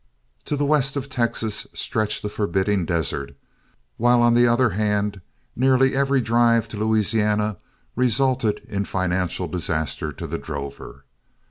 [0.45, 3.35] To the west of Texas stretched a forbidding desert,
[3.97, 5.21] while on the other hand,
[5.55, 7.57] nearly every drive to Louisiana
[7.95, 11.05] resulted in financial disaster to the drover.